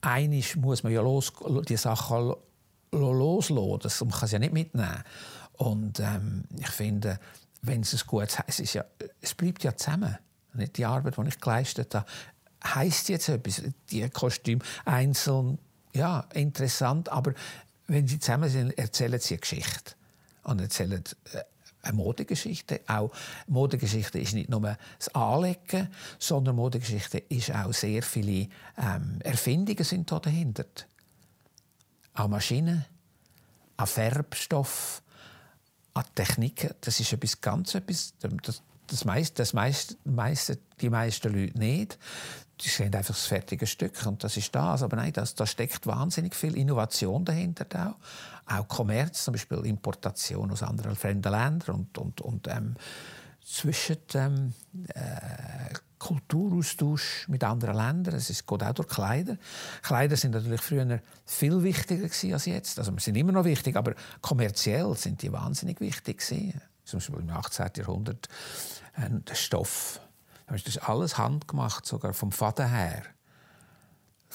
[0.05, 1.33] einig muss man ja los,
[1.67, 2.35] die Sachen
[2.91, 4.07] loslassen.
[4.07, 5.03] Man kann sie ja nicht mitnehmen.
[5.53, 7.19] Und ähm, ich finde,
[7.61, 8.85] wenn es ein gutes es ist ja,
[9.21, 10.17] es bleibt ja zusammen.
[10.53, 12.05] Die Arbeit, die ich geleistet habe,
[12.63, 13.61] heisst jetzt etwas.
[13.89, 15.57] Die Kostüme einzeln,
[15.95, 17.33] ja, interessant, aber
[17.87, 19.93] wenn sie zusammen sind, erzählen sie eine Geschichte
[20.43, 21.03] und erzählen
[21.33, 21.39] äh,
[21.81, 22.81] eine Modegeschichte.
[22.87, 23.11] Auch
[23.47, 30.11] Modegeschichte ist nicht nur das Anlegen, sondern Modegeschichte ist auch sehr viele ähm, Erfindungen sind
[30.11, 30.65] da dahinter.
[32.15, 32.85] Auch Maschinen,
[33.77, 35.01] an Färbstoff,
[35.93, 36.71] an Techniken.
[36.81, 38.13] Das ist etwas ganz etwas.
[38.19, 41.97] Das, das meiste, das meiste, meiste, die meisten Leute nicht.
[42.61, 44.81] Die sehen einfach das fertige Stück und das ist das.
[44.81, 47.95] Aber nein, das, da steckt wahnsinnig viel Innovation dahinter auch
[48.45, 52.75] auch Kommerz, zum Beispiel Importation aus anderen fremden Ländern und, und, und ähm,
[53.43, 54.53] zwischen ähm,
[54.89, 58.15] äh, Kulturaustausch mit anderen Ländern.
[58.15, 59.37] Es geht auch durch Kleider.
[59.81, 62.77] Kleider sind natürlich früher viel wichtiger als jetzt.
[62.79, 66.61] Also, sie sind immer noch wichtig, aber kommerziell sind die wahnsinnig wichtig gewesen.
[66.85, 67.71] Zum Beispiel im 18.
[67.77, 68.29] Jahrhundert
[68.95, 69.99] äh, der Stoff.
[70.47, 73.03] Das ist alles handgemacht, sogar vom Faden her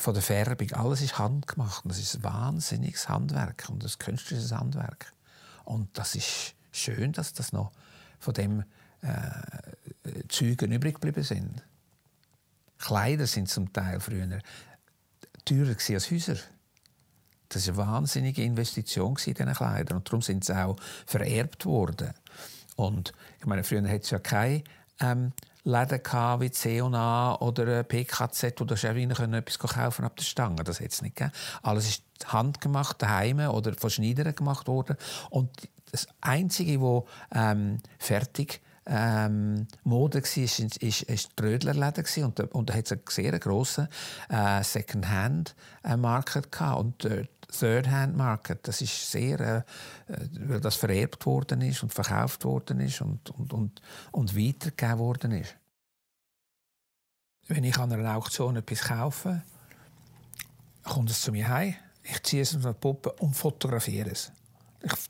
[0.00, 1.84] von der Färbung, alles ist handgemacht.
[1.84, 5.12] Das ist ein wahnsinniges Handwerk und ein künstliches Handwerk.
[5.64, 7.70] Und das ist schön, dass das noch
[8.18, 8.64] von dem
[9.02, 11.62] äh, Zeugen übrig geblieben sind.
[12.78, 14.38] Kleider sind zum Teil früher
[15.44, 16.36] teurer als Häuser.
[17.50, 19.98] Das war eine wahnsinnige Investition in diesen Kleidern.
[19.98, 22.14] Und darum sind sie auch vererbt worden.
[22.80, 24.62] Und ich meine, früher hatte es ja keine
[25.00, 25.32] ähm,
[25.64, 26.02] Läden
[26.40, 30.64] wie C&A oder PKZ, wo du etwas kaufen ab der Stange.
[30.64, 31.34] Das hat es nicht gegeben.
[31.62, 34.96] Alles ist handgemacht, daheim oder von Schneidern gemacht worden.
[35.28, 35.50] Und
[35.92, 42.74] das Einzige, was ähm, fertig ähm, Mode war, ist, ist, ist Trödlerläden und, und da
[42.74, 43.88] hat einen sehr grossen
[44.28, 48.66] äh, Second-Hand-Market gehabt und äh, Third-Hand-Market.
[48.66, 49.62] Das ist sehr, äh,
[50.40, 55.32] weil das vererbt worden ist und verkauft worden ist und, und, und, und weitergegeben worden
[55.32, 55.56] ist.
[57.48, 59.42] Wenn ich an einer Auktion etwas kaufe,
[60.84, 61.74] kommt es zu mir heim.
[62.02, 64.32] Ich ziehe es auf eine Puppe und fotografiere es.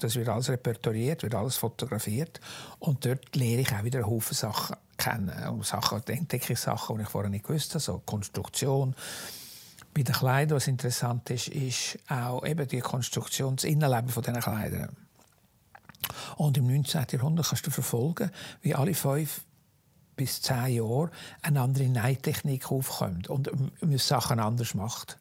[0.00, 2.40] Das wird alles repertoriert, wird alles fotografiert.
[2.78, 5.48] Und dort lerne ich auch wieder Haufen Sachen kennen.
[5.48, 8.94] Und Sachen, entdecke ich Sachen, die ich vorher nicht gewusst habe, so Konstruktion.
[9.94, 14.40] Bei den Kleidern, was interessant ist, ist auch eben die Konstruktion, das Innenleben von diesen
[14.40, 14.96] Kleidern.
[16.37, 17.06] Und im 19.
[17.12, 18.30] Jahrhundert kannst du verfolgen,
[18.62, 19.42] wie alle fünf
[20.16, 21.11] bis zehn Jahre
[21.42, 25.18] eine andere Neitechnik aufkommt und man Sachen anders macht.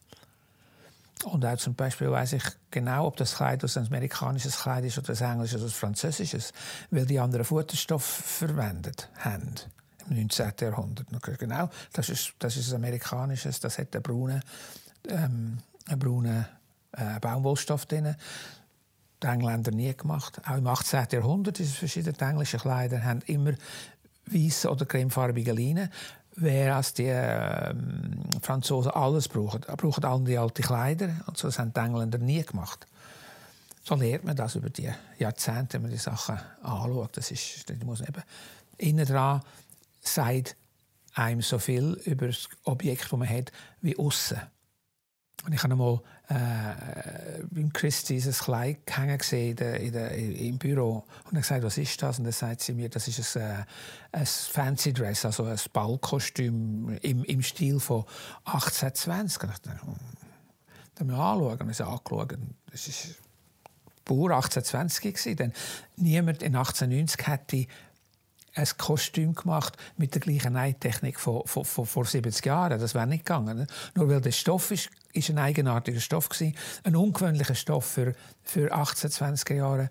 [1.25, 5.10] Und auch zum Beispiel weiß ich genau, ob das Kleid ein amerikanisches Kleid ist oder
[5.10, 6.53] ein englisches oder ein französisches,
[6.91, 9.53] weil die anderen Futterstoff verwendet haben
[10.10, 10.53] im 19.
[10.62, 11.08] Jahrhundert.
[11.38, 14.41] Genau, das ist, das ist ein amerikanisches, das hat einen braunen,
[15.10, 16.45] ähm, einen braunen
[16.93, 18.15] äh, Baumwollstoff drin.
[19.21, 20.39] Die Engländer nie gemacht.
[20.47, 21.08] Auch im 18.
[21.12, 23.51] Jahrhundert ist es verschiedene englische Kleider haben immer
[24.25, 25.89] weiße oder cremefarbige Leinen
[26.41, 27.73] während die äh,
[28.41, 29.62] Franzosen alles brauchen.
[29.67, 31.10] Sie brauchen alle die alten Kleider.
[31.28, 32.86] Und das haben die Engländer nie gemacht.
[33.84, 37.17] So lernt man das über die Jahrzehnte, wenn man die Sachen anschaut.
[37.17, 38.23] Das ist, das muss eben
[38.78, 39.41] innen dran
[40.02, 40.56] sagt
[41.13, 44.39] einem so viel über das Objekt, das man hat, wie außen.
[45.45, 51.06] Und ich habe einmal äh, beim Chris dieses Kleid hängen gesehen in der, im Büro.
[51.25, 52.19] Und er gesagt, was ist das?
[52.19, 53.65] Und dann sagt sie mir, das ist ein, äh,
[54.12, 58.04] ein Fancy Dress, also ein Ballkostüm im, im Stil von
[58.45, 59.43] 1820.
[59.43, 59.95] Und ich dachte, hm.
[60.95, 61.60] dann anschauen.
[61.62, 62.38] Und ich habe angeschaut.
[62.71, 63.15] Das ist
[64.04, 65.36] Bauer 1820 gewesen.
[65.38, 65.54] Denn
[65.95, 67.67] niemand in 1890 hätte
[68.56, 72.80] ein Kostüm gemacht mit der gleichen Neitechnik von, vor 70 Jahren.
[72.80, 73.67] Das wäre nicht gegangen.
[73.95, 78.71] Nur weil der Stoff ist, ist ein eigenartiger Stoff gewesen, ein ungewöhnlicher Stoff für, für
[78.71, 79.89] 18, 20er Jahre.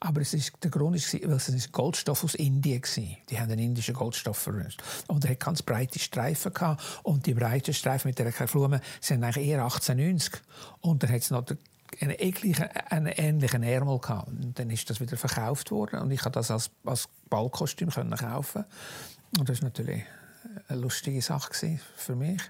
[0.00, 3.16] Aber es ist, der Grund ist, weil es ein Goldstoff aus Indien war.
[3.30, 4.76] Die haben einen indischen Goldstoff verwendet.
[5.06, 6.82] Und er hat ganz breite Streifen gehabt.
[7.04, 10.42] Und die breiten Streifen mit der Blume sind eigentlich eher 1890.
[10.82, 11.46] Und dann hat es noch
[12.00, 14.28] einen, ähnlichen, einen ähnlichen Ärmel gehabt.
[14.28, 18.64] Und dann ist das wieder verkauft worden und ich konnte das als, als Ballkostüm kaufen.
[19.38, 20.02] Und das war natürlich
[20.68, 22.40] eine lustige Sache für mich.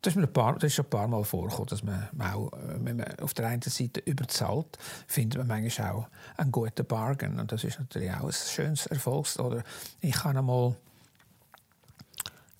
[0.00, 2.52] Das ist, mir ein paar, das ist schon ein paar Mal vorgekommen, dass man auch,
[2.52, 7.40] wenn man auf der einen Seite überzahlt, findet man manchmal auch einen guten Bargain.
[7.40, 9.38] Und das ist natürlich auch ein schönes Erfolgs...
[9.40, 9.64] Oder
[10.00, 10.76] ich habe einmal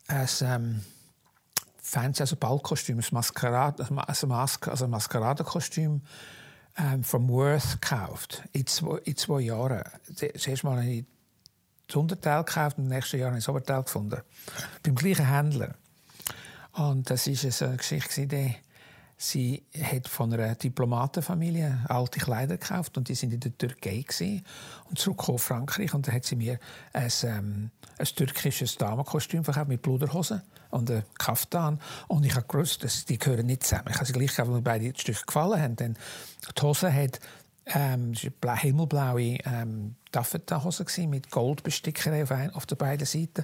[0.09, 0.83] ein, ähm,
[1.81, 6.03] Fancy, also Ballkostüm, ein, Maskerad, also Mas Maskeradenkostüm
[6.77, 8.43] ähm, vom Worth gekauft.
[8.53, 9.85] In zwei, in zwei Jahren.
[10.15, 11.05] Zuerst mal habe ich
[11.87, 14.21] das Unterteil gekauft und im nächsten Jahr habe ich das Oberteil gefunden.
[14.83, 15.75] Beim gleichen Händler.
[16.79, 18.55] Und das war eine Geschichte, die
[19.21, 24.05] Sie hat von einer Diplomatenfamilie alte Kleider gekauft und die sind in der Türkei
[24.89, 26.61] und zurück auf Frankreich und dann hat sie mir
[26.93, 32.85] ein, ähm, ein türkisches Damenkostüm verkauft mit Bluderhosen und einem Kaftan und ich habe gewusst,
[32.85, 33.89] dass die gehören nicht zusammen.
[33.91, 35.75] Ich habe sie gleich gekauft, weil mir beide Stücke gefallen haben.
[35.75, 35.97] Denn
[36.57, 37.19] die Hose hat
[37.67, 43.43] ähm, himmelblaue ähm, Taffeta-Hose mit Goldbestickerei auf, ein, auf der beiden Seiten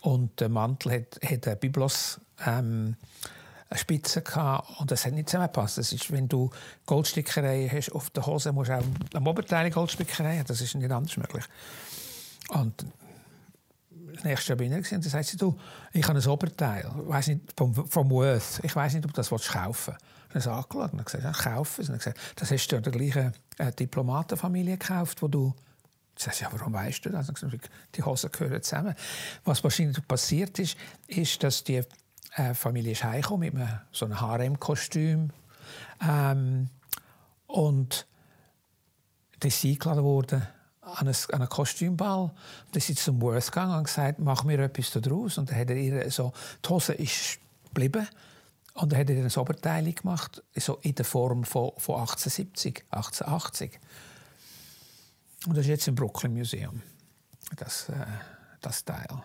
[0.00, 2.96] und der Mantel hat, hat Biblos ähm,
[3.68, 5.78] eine Spitze gehabt und das hat nicht zusammengepasst.
[5.78, 6.50] Das ist, wenn du
[6.86, 10.46] Goldstickerei hast auf der Hose, musst du auch am Oberteil Goldstickerei haben.
[10.46, 11.44] Das ist nicht anders möglich.
[12.50, 12.84] Und
[14.14, 15.58] das nächste Jahr bin ich und dann sagt sie, du,
[15.92, 19.30] ich habe ein Oberteil, weiss nicht, vom, vom Worth, ich weiß nicht, ob du das
[19.30, 19.94] kaufen
[20.32, 20.46] willst.
[20.46, 21.88] Dann habe ich angeschaut und gesagt, ja, kaufen.
[21.88, 25.54] Und gesagt, das hast du der gleichen äh, Diplomatenfamilie gekauft, wo du
[26.14, 27.32] ich sage, ja, warum weißt du das?
[27.94, 28.94] Die Hosen gehören zusammen.
[29.44, 30.76] Was wahrscheinlich passiert ist,
[31.08, 31.82] ist, dass die
[32.36, 35.30] äh, Familie ist mit einem, so einem Harem-Kostüm.
[36.00, 36.68] Ähm,
[37.46, 38.06] und
[39.40, 40.46] dann ist sie eingeladen worden
[40.80, 42.32] an einen, an einen Kostümball.
[42.72, 45.38] Dann sind sie zum Worth gegangen und gesagt, mach mir etwas daraus.
[45.38, 46.32] Und dann hat er ihr so,
[46.64, 48.08] die Hose ist geblieben.
[48.74, 53.78] Und dann hat er ein Oberteil gemacht, so in der Form von, von 1870, 1880.
[55.46, 56.80] Und das ist jetzt im Brooklyn Museum,
[57.56, 58.06] das, äh,
[58.60, 59.22] das Teil.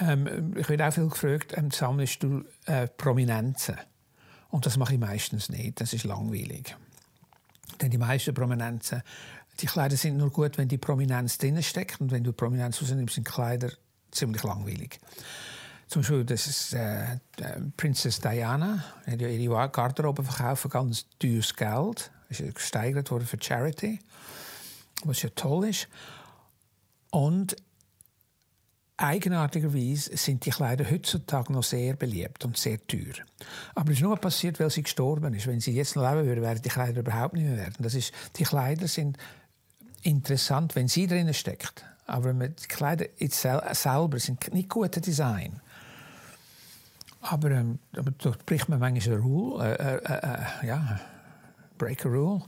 [0.00, 3.76] Ähm, ich werde auch viel gefragt, ähm, sammelst du äh, Prominenzen?
[4.50, 6.76] Und das mache ich meistens nicht, das ist langweilig.
[7.80, 9.02] Denn die meisten Prominenzen,
[9.60, 12.00] die Kleider sind nur gut, wenn die Prominenz drin steckt.
[12.00, 13.70] Und wenn du Prominenz rausnimmst, sind Kleider
[14.10, 15.00] ziemlich langweilig.
[15.88, 17.18] Zum Beispiel das ist, äh,
[17.76, 22.10] Princess Diana, hat ja ihre Garderobe verkauft, ganz teures Geld.
[22.28, 23.98] Ist gesteigert worden für Charity,
[25.04, 25.88] was ja toll ist.
[27.10, 27.56] Und
[28.96, 33.14] Eigenartigerweise sind die Kleider heutzutage noch sehr beliebt und sehr teuer.
[33.74, 35.46] Aber es ist nur passiert, weil sie gestorben ist.
[35.46, 37.74] Wenn sie jetzt noch leben würde, wären die Kleider überhaupt nicht mehr wert.
[37.78, 39.16] Das ist, die Kleider sind
[40.02, 41.84] interessant, wenn sie drinnen steckt.
[42.06, 45.60] Aber die Kleider selber sind nicht gute Design.
[47.22, 48.02] Aber, ähm, da
[48.44, 51.00] bricht man manchmal eine Rule, äh, äh, äh, ja,
[51.78, 52.42] break a rule.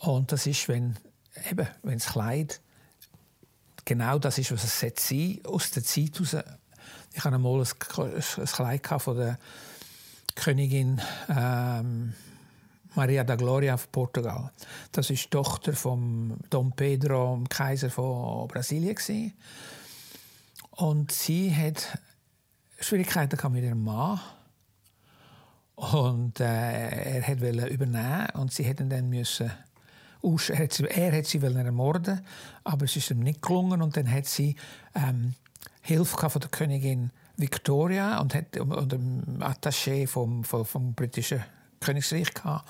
[0.00, 0.96] Und das ist, wenn,
[1.50, 2.60] eben, wenn das Kleid
[3.84, 6.36] genau das ist, was es sein aus der Zeit heraus.
[7.12, 9.38] Ich hatte einmal ein, ein Kleid von der
[10.34, 12.14] Königin ähm,
[12.94, 14.50] Maria da Gloria von Portugal.
[14.92, 19.32] Das ist die Tochter von Dom Pedro, dem Kaiser von Brasilien.
[20.72, 21.98] Und sie hat
[22.80, 24.20] Schwierigkeiten mit ihrem Mann.
[25.76, 29.50] Und äh, er wollte übernehmen und sie hätten dann müssen
[30.22, 32.20] aus, er hat sie, er hat sie ermorden
[32.64, 34.56] aber es ist ihm nicht gelungen und dann hat sie
[34.94, 35.34] ähm,
[35.82, 41.42] Hilfe von der Königin Victoria und, hat, und dem Attaché vom, vom, vom britischen
[41.80, 42.68] Königreich gehabt.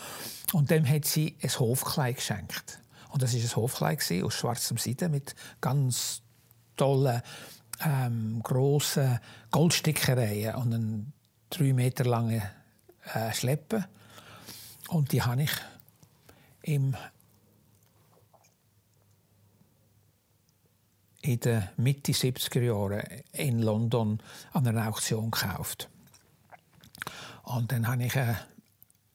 [0.53, 2.81] Und dem hat sie ein Hofkleid geschenkt.
[3.11, 6.23] Und das ist ein Hofkleid aus schwarzem Seide mit ganz
[6.77, 7.23] tollen,
[7.85, 9.19] ähm, grossen
[9.51, 11.13] Goldstickereien und einen
[11.51, 12.43] drei Meter langen
[13.13, 13.85] äh, Schleppen.
[14.89, 15.53] Und die habe ich
[16.63, 16.95] im
[21.23, 23.03] in den Mitte 70er Jahren
[23.33, 24.21] in London
[24.53, 25.89] an einer Auktion gekauft.
[27.43, 28.39] Und dann habe ich eine,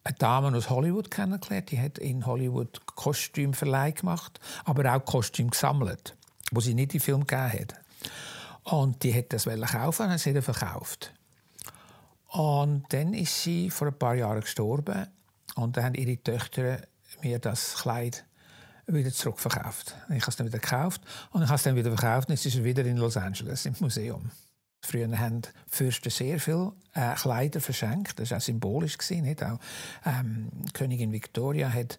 [0.03, 1.71] eine Dame aus Hollywood kennengelernt.
[1.71, 6.15] Die hat in Hollywood Kostümverleih gemacht, aber auch Kostüm gesammelt,
[6.51, 7.73] wo sie nicht in Film gegeben hat.
[8.63, 11.13] Und die hat das kaufen und sie verkauft.
[12.29, 15.07] Und dann ist sie vor ein paar Jahren gestorben
[15.55, 16.81] und dann haben ihre Töchter
[17.21, 18.25] mir das Kleid
[18.87, 19.95] wieder zurückverkauft.
[20.09, 22.45] Ich habe es dann wieder gekauft und ich habe es dann wieder verkauft und jetzt
[22.45, 24.31] ist er wieder in Los Angeles im Museum.
[24.81, 28.19] Früher haben Fürsten sehr viel äh, Kleider verschenkt.
[28.19, 28.97] Das war auch symbolisch.
[28.97, 29.43] Gewesen, nicht?
[29.43, 29.59] Auch,
[30.05, 31.97] ähm, Königin Victoria hat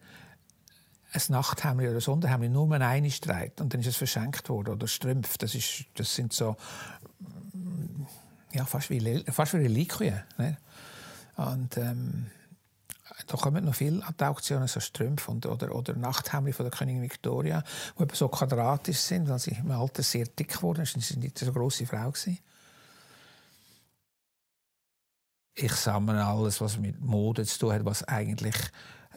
[1.12, 4.70] ein Nachthemd oder Sonderhemd nur einmal getragen und dann ist es verschenkt worden.
[4.70, 5.36] Oder Strümpfe.
[5.38, 6.56] Das, ist, das sind so
[8.52, 10.22] ja, fast wie, fast wie Reliquien.
[10.38, 10.58] Nicht?
[11.36, 12.26] Und ähm,
[13.26, 17.62] da kommen noch viele Auktionen, so Strümpfe und, oder, oder Nachthemden von der Königin Victoria,
[17.98, 21.00] die so quadratisch sind, weil sie im Alter sehr dick geworden ist.
[21.00, 22.10] Sie war nicht so große Frau.
[22.10, 22.38] Gewesen.
[25.54, 28.56] Ich sammle alles, was mit Mode zu tun hat, was eigentlich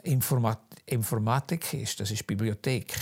[0.04, 2.00] Informat Informatik ist.
[2.00, 2.96] Das ist Bibliothek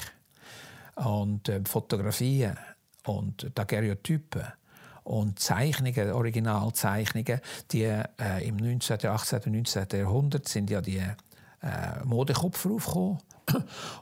[0.95, 2.57] und äh, Fotografien
[3.05, 4.43] und Daguerreotypen
[5.07, 7.39] und Zeichnungen, Originalzeichnungen,
[7.71, 8.03] die äh,
[8.41, 9.87] im 19., 18., 19.
[9.93, 13.19] Jahrhundert sind ja die äh, Modekopfer aufgekommen.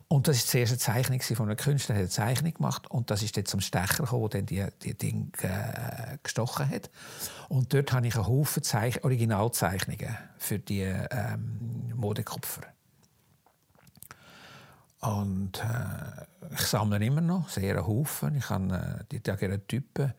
[0.08, 3.22] Und das war die erste Zeichnung von einem Künstler, der eine Zeichnung gemacht und das
[3.22, 6.90] ist dann zum Stecher gekommen, der die, die Dinge äh, gestochen hat.
[7.50, 12.64] Und dort habe ich einen Haufen Zeich Originalzeichnungen für die ähm, Modekopfer.
[15.02, 18.36] Und äh, ich sammle immer noch sehr einen Haufen.
[18.36, 20.16] Ich habe äh, die Daguerreotypen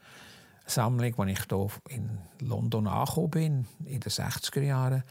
[0.67, 5.05] Sammlung, als ich hier in London angekommen bin, in den 60er Jahren,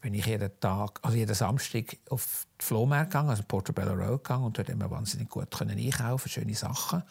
[0.00, 4.44] bin ich jeden Tag, also jeden Samstag auf die Flohmärkte gegangen, also Portobello Road gegangen
[4.44, 7.02] und dort wir wahnsinnig gut können einkaufen, schöne Sachen.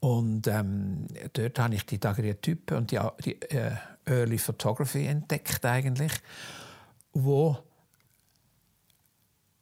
[0.00, 3.72] Und ähm, dort habe ich die Daguerreotypen und die, die äh,
[4.04, 6.12] Early Photography entdeckt eigentlich,
[7.12, 7.58] wo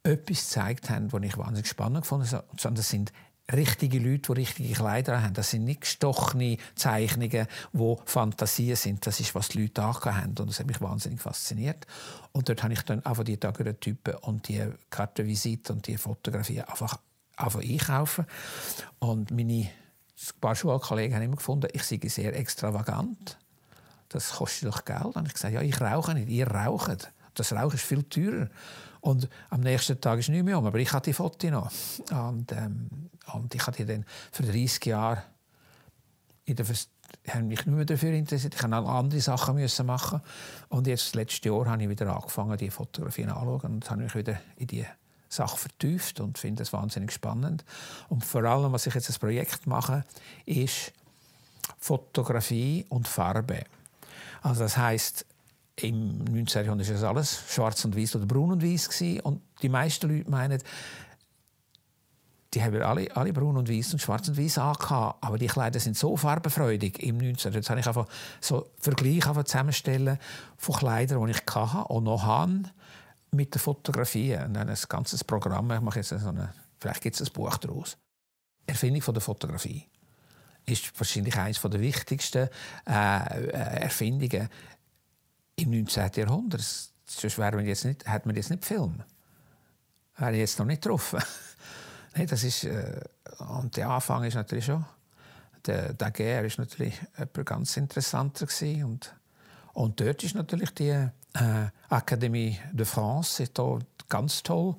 [0.02, 2.32] etwas gezeigt haben, was ich wahnsinnig spannend fand.
[2.62, 3.12] Das sind
[3.52, 5.34] richtige Leute, die richtige Kleider haben.
[5.34, 9.06] Das sind nicht gestochene Zeichnungen, die Fantasien sind.
[9.06, 10.34] Das ist, was die Leute haben.
[10.38, 11.86] Und das hat mich wahnsinnig fasziniert.
[12.32, 16.98] Und dort habe ich dann einfach die Daguerreotypen und die Kartenvisite und die Fotografien einfach,
[17.36, 18.26] einfach einkaufen.
[18.98, 19.68] Und meine
[20.18, 23.38] ein paar Schulkollegen haben immer gefunden, ich sei sehr extravagant.
[24.08, 25.14] Das kostet doch Geld.
[25.16, 27.12] Und ich gesagt, ja, ich rauche nicht, ihr raucht.
[27.34, 28.48] Das Rauchen ist viel teurer.
[29.06, 31.70] Und am nächsten Tag ist nicht mehr um, aber ich hatte die Fotos noch.
[32.10, 32.88] Und, ähm,
[33.32, 35.22] und ich hatte dann für 30 Jahre
[36.44, 36.66] in der
[37.28, 38.54] habe mich nicht mehr dafür interessiert.
[38.54, 40.20] Ich musste andere Sachen müssen machen.
[40.68, 44.40] Und jetzt, letztes Jahr, habe ich wieder angefangen, die Fotografien anzuschauen und habe mich wieder
[44.56, 44.84] in die
[45.28, 47.64] Sache vertieft und finde es wahnsinnig spannend.
[48.08, 50.04] Und vor allem, was ich jetzt als Projekt mache,
[50.46, 50.92] ist
[51.78, 53.64] Fotografie und Farbe.
[54.42, 55.26] Also das heißt,
[55.80, 56.64] im 19.
[56.64, 60.30] Jahrhundert war das alles schwarz und weiß oder braun und weiß und die meisten Leute
[60.30, 60.62] meinen,
[62.54, 65.22] die haben alle, alle braun und weiß und schwarz und weiß angehabt.
[65.22, 67.52] Aber die Kleider sind so farbenfreudig im 19.
[67.52, 68.06] Jetzt habe ich einfach
[68.40, 70.18] so Vergleiche zusammenstellen
[70.56, 72.62] von Kleidern, die ich hatte und noch habe
[73.32, 74.36] mit der Fotografie.
[74.36, 75.70] Und dann ein ganzes Programm.
[75.70, 77.98] Ich mache jetzt so eine, vielleicht gibt es ein Buch daraus.
[78.66, 79.84] Erfindung von der Fotografie
[80.64, 82.48] ist wahrscheinlich eines der wichtigsten
[82.88, 84.48] äh, äh Erfindungen
[85.56, 86.10] im 19.
[86.16, 86.62] Jahrhundert.
[87.06, 89.02] Sonst wäre man jetzt nicht, hätte man jetzt nicht Film.
[90.16, 91.22] Wäre jetzt noch nicht getroffen.
[92.16, 93.00] nee, das ist, äh,
[93.38, 94.84] und der Anfang ist natürlich schon.
[95.66, 98.84] Der Daguerre ist natürlich etwas ganz interessanter gewesen.
[98.84, 99.14] und
[99.76, 101.10] und dort ist natürlich die äh,
[101.90, 103.44] Akademie de France
[104.08, 104.74] ganz toll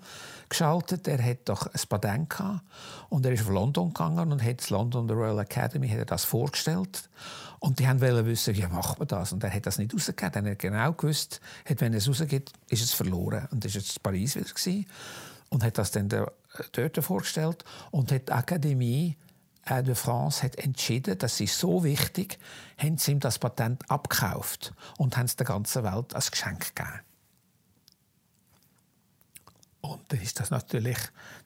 [0.50, 1.08] geschaltet.
[1.08, 2.62] Er hat doch ein Patent gehabt
[3.10, 6.26] und er ist auf London gegangen und hat London der Royal Academy hat er das
[6.26, 7.10] vorgestellt
[7.60, 10.46] und die wollen wissen, wie macht man das und er hat das nicht rausgegeben.
[10.46, 14.36] Er hat genau gewusst, hat, wenn es rausgeht, ist es verloren und war jetzt Paris
[14.36, 14.86] wieder gewesen.
[15.50, 19.16] und hat das dann dort vorgestellt und hat die Akademie
[19.66, 22.40] äh, de France hat entschieden, dass sie so wichtig,
[22.78, 27.00] haben sie ihm das Patent abgekauft und haben es der ganzen Welt als Geschenk gegeben.
[29.88, 30.98] Und dann ist das natürlich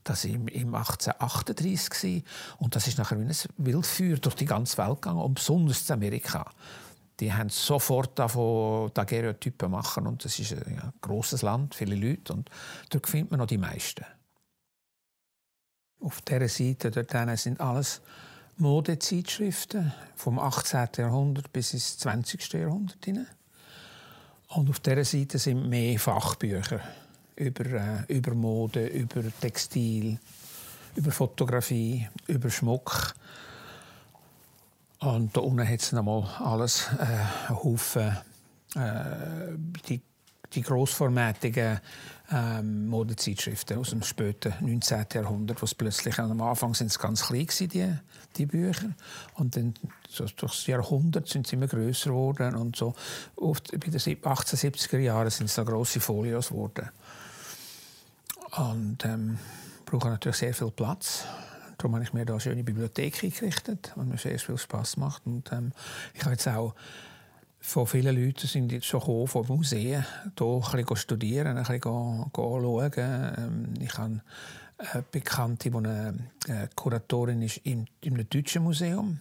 [0.04, 2.26] das im, im 1838 gewesen.
[2.60, 5.94] und das ist nachher wie ein Wildfeuer durch die ganze Welt gegangen und besonders in
[5.94, 6.50] Amerika.
[7.20, 12.34] Die haben sofort davon Daguerreotypen machen und das ist ein ja, großes Land, viele Leute
[12.34, 12.50] und
[12.90, 14.06] dort findet man noch die meisten.
[16.00, 18.02] Auf dieser Seite dort sind alles
[18.58, 20.90] Modezeitschriften vom 18.
[20.98, 22.54] Jahrhundert bis ins 20.
[22.54, 23.08] Jahrhundert.
[24.48, 26.82] Und auf dieser Seite sind mehr Fachbücher
[27.42, 30.20] über, äh, über Mode, über Textil,
[30.96, 33.16] über Fotografie, über Schmuck.
[35.00, 38.18] Und da unten hat es nochmal alles, äh, Haufen,
[38.76, 39.58] äh,
[39.90, 40.02] die,
[40.54, 41.80] die grossformatigen
[42.32, 45.06] ähm, Modezeitschriften aus dem späten 19.
[45.14, 47.94] Jahrhundert, was plötzlich am Anfang sind es ganz klein gewesen, die,
[48.38, 48.92] die Bücher
[49.36, 49.74] und dann
[50.08, 52.94] so, das Jahrhundert sind sie immer größer geworden und so
[53.36, 56.90] oft, bei den 1870er Jahren sind es noch große Folios geworden
[58.58, 59.38] und ähm,
[59.86, 61.26] brauchen natürlich sehr viel Platz.
[61.78, 65.26] Darum habe ich mir da eine schöne Bibliothek eingerichtet, die mir sehr viel Spaß macht
[65.26, 65.72] und ähm,
[66.14, 66.76] ich habe jetzt auch
[67.64, 70.04] von vielen Leuten sind jetzt schon gekommen, von Museen,
[70.38, 72.92] hier ein bisschen studieren, ein bisschen schauen.
[72.98, 74.22] Ähm, ich habe
[74.78, 79.20] eine Bekannte, die eine Kuratorin ist im, im Deutschen Museum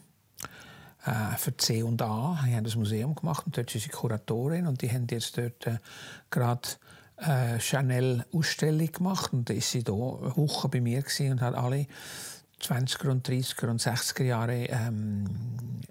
[1.05, 2.43] äh, für C und A.
[2.47, 5.66] Die haben das Museum gemacht und dort ist sie Kuratorin und die haben jetzt dort
[5.66, 5.79] äh,
[6.31, 6.69] gerade
[7.20, 11.87] eine Chanel-Ausstellung gemacht und da ist sie da eine Woche bei mir und hat alle
[12.62, 15.24] 20er und 30er und 60er Jahre ähm,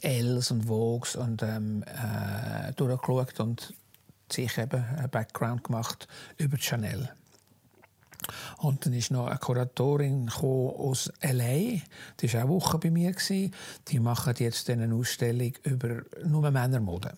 [0.02, 3.74] Els und Vogues und ähm, äh, durchgeschaut und
[4.32, 7.10] sich eben einen Background gemacht über Chanel.
[8.58, 11.82] Und dann ist noch eine Kuratorin aus L.A.,
[12.20, 13.16] die war auch eine Woche bei mir.
[13.88, 17.14] Die machen jetzt eine Ausstellung über nur Männermode.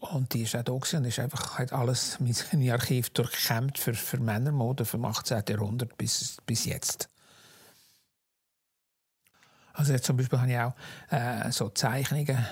[0.00, 3.94] Und die ist auch da und ist einfach, hat alles mit seinem Archiv durchkämmt für,
[3.94, 5.42] für Männermode vom 18.
[5.48, 7.08] Jahrhundert bis, bis jetzt.
[9.72, 10.74] Also jetzt zum Beispiel habe ich auch
[11.10, 12.46] äh, so Zeichnungen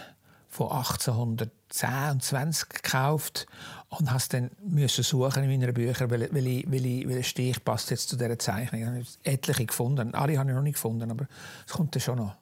[0.48, 3.46] von 1810 und 20 gekauft
[3.88, 8.16] und habe dann müssen suchen in meinen Büchern, weil, ich, weil Stich passt jetzt zu
[8.16, 8.80] dieser Zeichnung.
[8.80, 10.14] Ich habe etliche gefunden.
[10.14, 11.26] Alle habe ich noch nicht gefunden, aber
[11.66, 12.36] es kommt dann schon noch.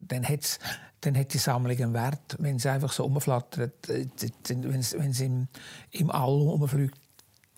[0.00, 0.58] Dann hat
[1.02, 4.06] dann hat die Sammlung einen Wert, wenn sie einfach so umflattert, äh,
[4.48, 5.48] wenn sie im,
[5.90, 6.98] im All umfliegt,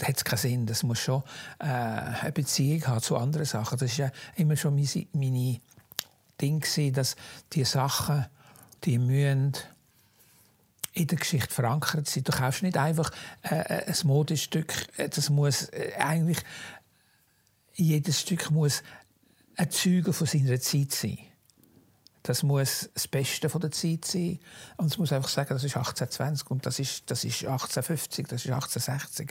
[0.03, 0.67] hat es keinen Sinn.
[0.67, 1.23] Das muss schon
[1.59, 3.79] äh, eine Beziehung haben zu anderen Sachen.
[3.79, 5.61] Das ist ja immer schon meine, meine
[6.41, 7.17] Ding dass
[7.53, 8.27] die Sachen,
[8.85, 9.53] die müssen
[10.93, 12.25] in der Geschichte verankert sein.
[12.25, 13.11] Du kaufst nicht einfach
[13.43, 14.73] äh, äh ein Modestück.
[14.97, 16.39] Das muss äh, eigentlich
[17.75, 18.83] jedes Stück muss
[19.57, 21.19] ein Zeuge von seiner Zeit sein.
[22.25, 24.41] Das muss das Beste von der Zeit sein.
[24.79, 28.47] Und es muss einfach sagen, das ist 1820 und das ist, das ist 1850, das
[28.47, 29.31] ist 1860.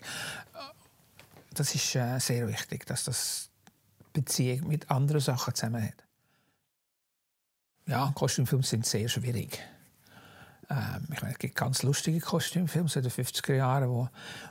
[1.56, 3.50] Das ist äh, sehr wichtig, dass das
[4.14, 6.06] Beziehung mit anderen Sachen zusammen hat.
[7.88, 9.60] Ja, Kostümfilme sind sehr schwierig.
[10.70, 14.10] Ähm, ich meine, es gibt ganz lustige Kostümfilme in den 50er Jahren, wo,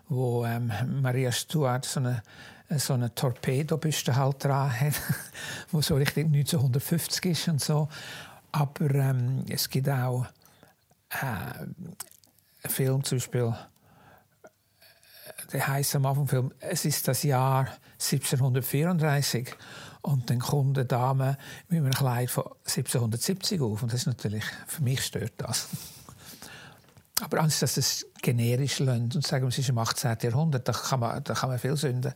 [0.09, 2.25] wo ähm, Maria Stuart so eine,
[2.71, 4.95] so eine Torpedobüste halt dran hat,
[5.71, 7.89] wo so richtig 1950 ist und so.
[8.53, 10.27] Aber ähm, es gibt auch
[11.11, 13.55] äh, Film, zum Beispiel
[15.53, 17.69] der heißt am Anfang Film, es ist das Jahr
[18.01, 19.55] 1734
[20.03, 21.37] und dann kommt eine Dame
[21.69, 25.69] mit einem Kleid von 1770 auf und das ist natürlich, für mich stört das.
[27.23, 30.17] Aber anstatt dass es generisch lässt und sagen, es ist im 18.
[30.23, 32.13] Jahrhundert, da kann man, da kann man viel sünden.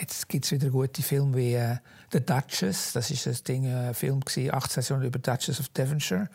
[0.00, 1.76] Jetzt gibt es wieder gute Filme wie äh,
[2.10, 5.68] «The Duchess», das ist ein Ding, äh, ein Film gewesen, 18 Jahre über Duchess of
[5.68, 6.28] Devonshire.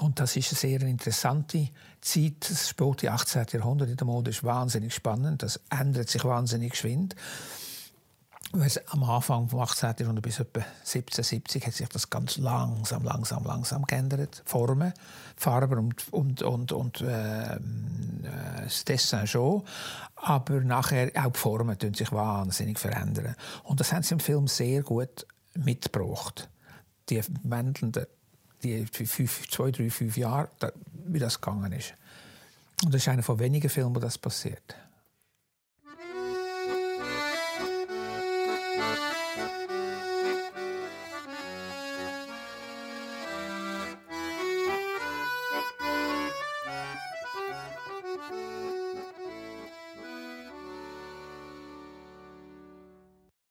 [0.00, 1.68] Und das ist eine sehr interessante
[2.00, 2.50] Zeit.
[2.50, 3.46] Das späte 18.
[3.52, 5.44] Jahrhundert in der Mode ist wahnsinnig spannend.
[5.44, 7.14] Das ändert sich wahnsinnig geschwind
[8.52, 9.94] am Anfang vom 18.
[9.98, 14.42] Jahrhundert bis etwa 1770 hat sich das ganz langsam, langsam, langsam geändert.
[14.46, 14.94] Formen,
[15.36, 17.58] Farben und, und, und, und äh, äh,
[18.64, 19.62] das Dessin schon.
[20.16, 23.36] Aber nachher auch die Formen tun sich wahnsinnig verändern.
[23.64, 26.48] Und das haben sie im Film sehr gut mitgebracht.
[27.10, 28.06] Die wandelnden,
[28.62, 30.48] die fünf, zwei, drei, fünf Jahre,
[31.06, 31.94] wie das gegangen ist.
[32.84, 34.74] Und das ist einer von wenigen Filmen, wo das passiert.